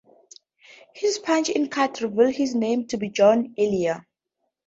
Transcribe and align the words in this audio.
His 0.95 1.19
punch-in 1.19 1.69
card 1.69 2.01
reveals 2.01 2.35
his 2.35 2.55
name 2.55 2.87
to 2.87 2.97
be 2.97 3.09
John 3.11 3.53
Earle. 3.55 4.03